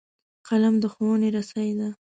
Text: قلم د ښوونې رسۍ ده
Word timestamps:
قلم 0.47 0.75
د 0.83 0.85
ښوونې 0.93 1.29
رسۍ 1.37 1.69
ده 1.79 1.89